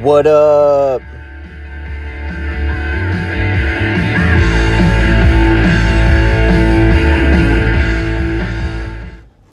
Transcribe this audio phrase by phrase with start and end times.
[0.00, 1.00] What up?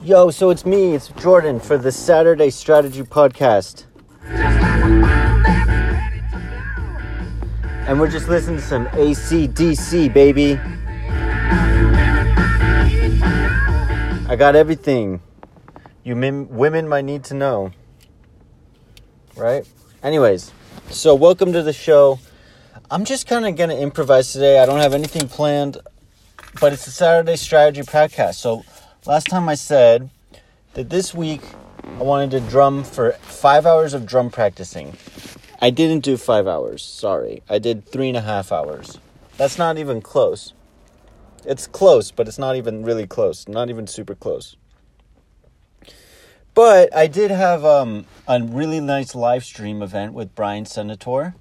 [0.04, 3.86] Yo, so it's me, it's Jordan for the Saturday Strategy Podcast.
[7.88, 10.60] And we're just listening to some ACDC, baby.
[14.28, 15.22] I got everything
[16.04, 17.72] you mim- women might need to know.
[19.38, 19.66] Right?
[20.04, 20.52] Anyways,
[20.90, 22.20] so welcome to the show.
[22.92, 24.60] I'm just kind of going to improvise today.
[24.60, 25.78] I don't have anything planned,
[26.60, 28.34] but it's a Saturday Strategy Podcast.
[28.34, 28.66] So
[29.06, 30.10] last time I said
[30.74, 31.42] that this week
[31.86, 34.98] I wanted to drum for five hours of drum practicing.
[35.62, 37.42] I didn't do five hours, sorry.
[37.50, 39.00] I did three and a half hours.
[39.38, 40.54] That's not even close.
[41.46, 43.48] It's close, but it's not even really close.
[43.48, 44.58] Not even super close.
[46.54, 51.34] But I did have um, a really nice live stream event with Brian Senator,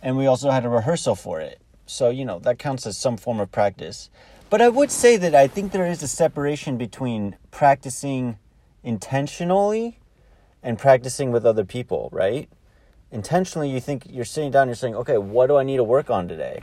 [0.00, 1.60] and we also had a rehearsal for it.
[1.84, 4.08] So, you know, that counts as some form of practice.
[4.48, 8.38] But I would say that I think there is a separation between practicing
[8.82, 9.98] intentionally
[10.62, 12.48] and practicing with other people, right?
[13.10, 16.08] Intentionally, you think you're sitting down, you're saying, okay, what do I need to work
[16.08, 16.62] on today?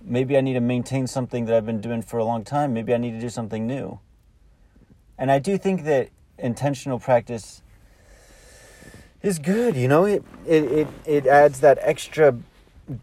[0.00, 2.72] Maybe I need to maintain something that I've been doing for a long time.
[2.72, 4.00] Maybe I need to do something new.
[5.18, 7.62] And I do think that intentional practice
[9.22, 10.04] is good, you know?
[10.04, 12.36] It, it, it, it adds that extra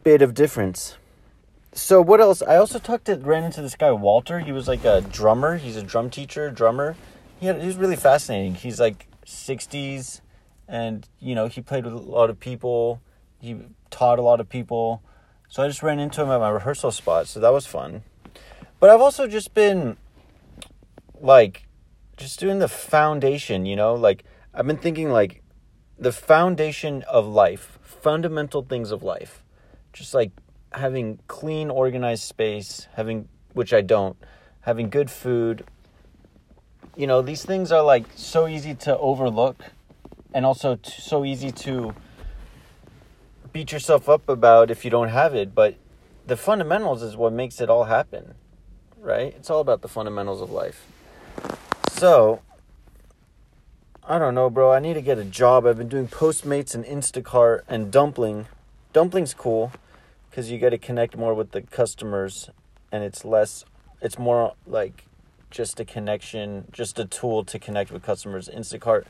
[0.04, 0.98] bit of difference.
[1.72, 2.42] So what else?
[2.42, 4.40] I also talked to ran into this guy Walter.
[4.40, 5.58] He was like a drummer.
[5.58, 6.96] He's a drum teacher, drummer.
[7.40, 8.56] He had, he was really fascinating.
[8.56, 10.22] He's like 60s
[10.68, 13.02] and you know, he played with a lot of people.
[13.40, 13.58] He
[13.90, 15.02] taught a lot of people.
[15.48, 17.28] So I just ran into him at my rehearsal spot.
[17.28, 18.04] So that was fun.
[18.80, 19.98] But I've also just been
[21.22, 21.64] like
[22.20, 23.95] just doing the foundation, you know?
[23.95, 25.42] Like I've been thinking like
[25.98, 29.44] the foundation of life, fundamental things of life.
[29.94, 30.31] Just like
[30.73, 34.17] having clean, organized space, having which I don't,
[34.61, 35.66] having good food.
[36.95, 39.64] You know, these things are like so easy to overlook
[40.33, 41.95] and also t- so easy to
[43.52, 45.76] beat yourself up about if you don't have it, but
[46.27, 48.36] the fundamentals is what makes it all happen.
[48.99, 49.33] Right?
[49.38, 50.86] It's all about the fundamentals of life.
[51.99, 52.39] So,
[54.08, 54.71] I don't know, bro.
[54.71, 55.65] I need to get a job.
[55.65, 58.45] I've been doing Postmates and Instacart and Dumpling.
[58.93, 59.73] Dumpling's cool
[60.30, 62.52] because you get to connect more with the customers
[62.89, 63.65] and it's less,
[64.02, 65.08] it's more like
[65.52, 68.48] just a connection, just a tool to connect with customers.
[68.48, 69.04] Instacart,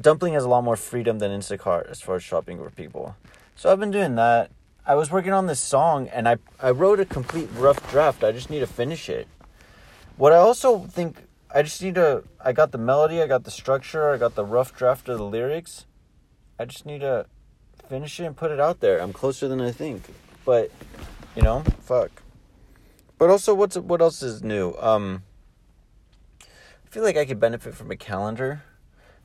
[0.00, 3.16] Dumpling has a lot more freedom than Instacart as far as shopping for people.
[3.56, 4.52] So I've been doing that.
[4.86, 8.22] I was working on this song and I, I wrote a complete rough draft.
[8.22, 9.26] I just need to finish it.
[10.16, 13.50] What I also think I just need to I got the melody, I got the
[13.50, 15.86] structure, I got the rough draft of the lyrics.
[16.58, 17.26] I just need to
[17.88, 19.00] finish it and put it out there.
[19.00, 20.04] I'm closer than I think.
[20.44, 20.70] But
[21.34, 22.22] you know, fuck.
[23.18, 24.74] But also what's what else is new?
[24.78, 25.24] Um
[26.42, 28.62] I feel like I could benefit from a calendar.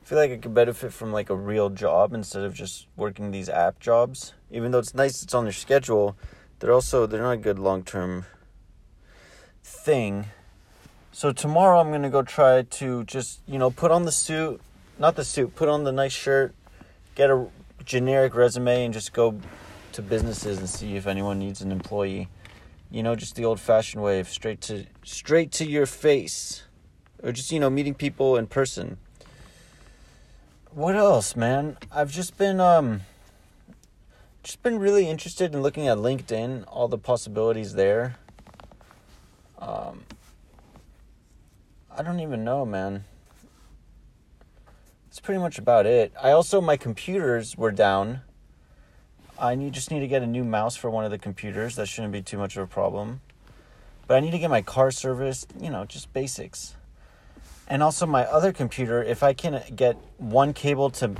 [0.02, 3.30] I feel like I could benefit from like a real job instead of just working
[3.30, 4.34] these app jobs.
[4.50, 6.16] Even though it's nice it's on their schedule,
[6.58, 8.24] they're also they're not a good long term
[9.62, 10.26] thing.
[11.16, 14.60] So tomorrow I'm gonna go try to just, you know, put on the suit
[14.98, 16.54] not the suit, put on the nice shirt,
[17.14, 17.46] get a
[17.86, 19.40] generic resume and just go
[19.92, 22.28] to businesses and see if anyone needs an employee.
[22.90, 26.64] You know, just the old fashioned way of straight to straight to your face.
[27.22, 28.98] Or just, you know, meeting people in person
[30.70, 31.78] what else, man?
[31.90, 33.00] I've just been um
[34.42, 38.16] just been really interested in looking at LinkedIn, all the possibilities there.
[39.58, 40.02] Um
[41.96, 43.04] I don't even know, man.
[45.06, 46.12] That's pretty much about it.
[46.22, 48.20] I also my computers were down.
[49.38, 51.76] I need just need to get a new mouse for one of the computers.
[51.76, 53.20] That shouldn't be too much of a problem.
[54.06, 56.76] But I need to get my car serviced, you know, just basics
[57.68, 61.10] and also my other computer if i can get one cable to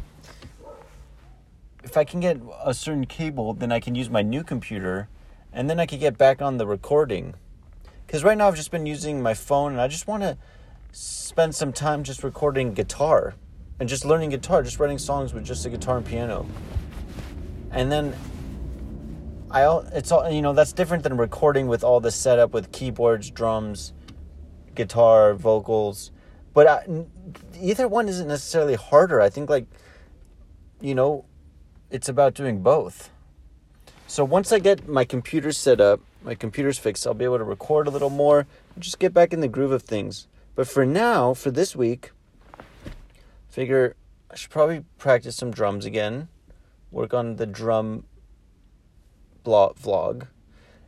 [1.82, 5.08] if i can get a certain cable then i can use my new computer
[5.52, 7.34] and then i could get back on the recording
[8.06, 10.36] because right now i've just been using my phone and i just want to
[10.96, 13.34] spend some time just recording guitar
[13.78, 16.46] and just learning guitar just writing songs with just a guitar and piano
[17.70, 18.14] and then
[19.50, 19.62] i
[19.92, 23.92] it's all you know that's different than recording with all the setup with keyboards drums
[24.74, 26.12] guitar vocals
[26.56, 26.86] but I,
[27.60, 29.20] either one isn't necessarily harder.
[29.20, 29.66] I think like
[30.80, 31.26] you know,
[31.90, 33.10] it's about doing both.
[34.06, 37.44] So once I get my computer set up, my computer's fixed, I'll be able to
[37.44, 38.46] record a little more
[38.78, 40.28] just get back in the groove of things.
[40.56, 42.12] But for now, for this week,
[43.48, 43.94] figure
[44.30, 46.28] I should probably practice some drums again
[46.90, 48.04] work on the drum
[49.44, 50.28] blog, vlog,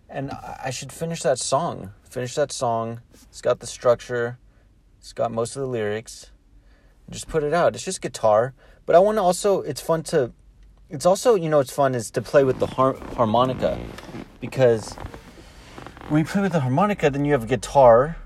[0.08, 1.92] and I should finish that song.
[2.02, 3.02] Finish that song.
[3.12, 4.38] It's got the structure.
[4.98, 6.30] It's got most of the lyrics.
[7.10, 7.74] Just put it out.
[7.74, 8.54] It's just guitar,
[8.86, 9.60] but I want to also.
[9.60, 10.32] It's fun to.
[10.88, 13.78] It's also you know it's fun is to play with the har- harmonica,
[14.40, 14.94] because
[16.08, 18.16] when you play with the harmonica, then you have a guitar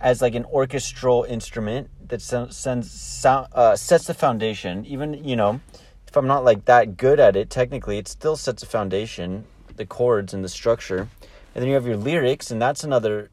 [0.00, 4.84] as like an orchestral instrument that sends sound, uh, sets the foundation.
[4.86, 5.60] Even you know,
[6.08, 9.44] if I'm not like that good at it, technically, it still sets a foundation,
[9.76, 11.08] the chords and the structure,
[11.54, 13.30] and then you have your lyrics, and that's another,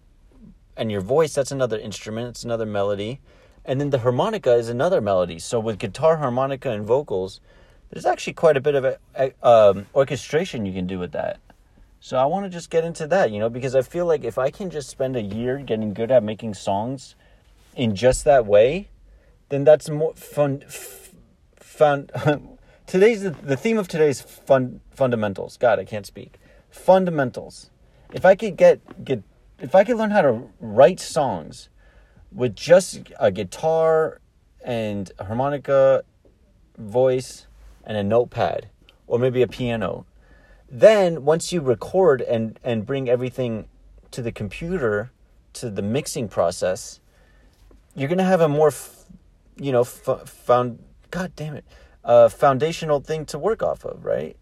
[0.76, 3.20] and your voice, that's another instrument, it's another melody,
[3.66, 5.40] and then the harmonica is another melody.
[5.40, 7.42] So with guitar, harmonica, and vocals,
[7.90, 11.40] there's actually quite a bit of a, a, um, orchestration you can do with that.
[12.00, 14.38] So I want to just get into that, you know, because I feel like if
[14.38, 17.16] I can just spend a year getting good at making songs
[17.76, 18.90] in just that way,
[19.50, 20.64] then that's more fun.
[20.66, 21.16] F-
[21.56, 22.10] fun.
[22.86, 25.58] today's the, the theme of today's fun fundamentals.
[25.58, 26.36] God, I can't speak.
[26.70, 27.70] Fundamentals.
[28.14, 29.24] If I could get get
[29.60, 31.70] if I could learn how to write songs
[32.32, 34.22] with just a guitar
[34.64, 36.04] and a harmonica,
[36.78, 37.48] voice,
[37.84, 38.70] and a notepad,
[39.08, 40.06] or maybe a piano
[40.70, 43.68] then once you record and and bring everything
[44.12, 45.12] to the computer
[45.54, 47.00] to the mixing process
[47.96, 49.06] you're going to have a more f-
[49.58, 50.80] you know f- found
[51.12, 51.66] god damn it
[52.04, 54.38] uh, foundational thing to work off of right?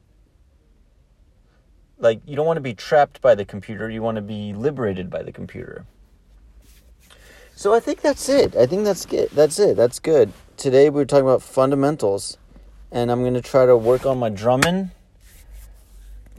[1.97, 5.09] Like you don't want to be trapped by the computer you want to be liberated
[5.09, 5.85] by the computer.
[7.55, 8.55] So i think that's it.
[8.55, 9.29] I think that's good.
[9.31, 10.33] that's it that's good.
[10.57, 12.37] Today we are talking about fundamentals
[12.91, 14.91] and i'm going to try to work on my drumming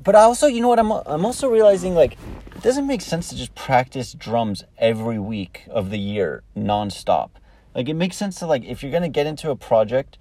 [0.03, 0.79] but I also, you know what?
[0.79, 2.13] I'm I'm also realizing like
[2.55, 7.31] it doesn't make sense to just practice drums every week of the year nonstop.
[7.75, 10.19] Like it makes sense to like if you're gonna get into a project,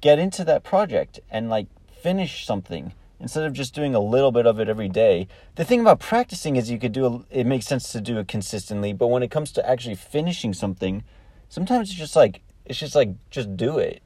[0.00, 4.46] get into that project and like finish something instead of just doing a little bit
[4.46, 5.26] of it every day.
[5.54, 8.28] The thing about practicing is you could do a, it makes sense to do it
[8.28, 11.02] consistently, but when it comes to actually finishing something,
[11.48, 14.02] sometimes it's just like it's just like just do it.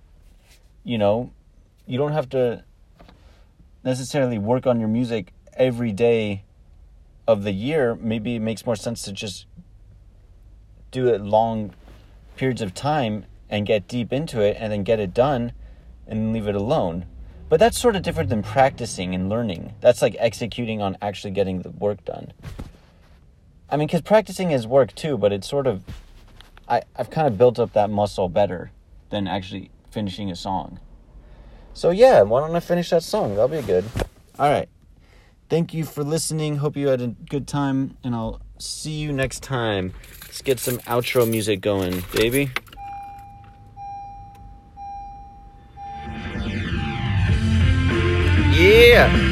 [0.85, 1.33] You know,
[1.87, 2.65] you don't have to
[3.85, 6.44] necessarily work on your music every day
[7.27, 9.47] of the year, maybe it makes more sense to just
[10.91, 11.73] do it long
[12.37, 15.53] periods of time and get deep into it and then get it done
[16.06, 17.06] and leave it alone.
[17.49, 19.75] But that's sort of different than practicing and learning.
[19.81, 22.33] That's like executing on actually getting the work done.
[23.69, 25.85] I mean, because practicing is work too, but it's sort of,
[26.69, 28.71] I, I've kind of built up that muscle better
[29.11, 30.81] than actually finishing a song.
[31.75, 33.37] So yeah, why don't I finish that song?
[33.37, 33.85] That'll be good.
[34.39, 34.69] All right.
[35.49, 36.57] Thank you for listening.
[36.57, 39.93] Hope you had a good time, and I'll see you next time.
[40.23, 42.51] Let's get some outro music going, baby.
[48.53, 49.30] Yeah.